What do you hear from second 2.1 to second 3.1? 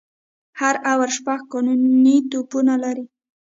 توپونه لري.